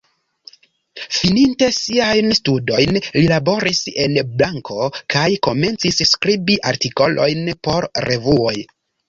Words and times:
Fininte 1.17 1.67
siajn 1.79 2.33
studojn, 2.37 2.97
li 3.17 3.21
laboris 3.33 3.83
en 4.07 4.17
banko 4.41 4.89
kaj 5.17 5.27
komencis 5.49 6.01
skribi 6.15 6.57
artikolojn 6.73 7.55
por 7.69 7.89
revuoj. 8.09 8.57